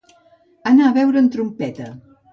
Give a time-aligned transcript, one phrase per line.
[0.71, 1.91] Anar a veure en Trompeta.